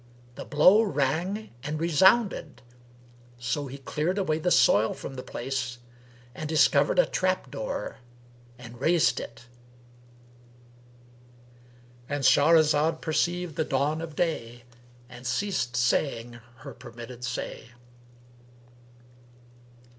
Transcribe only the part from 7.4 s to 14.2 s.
door and raised it.—And Shahrazad perceived the dawn of